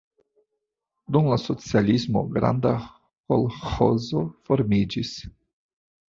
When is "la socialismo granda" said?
1.31-2.71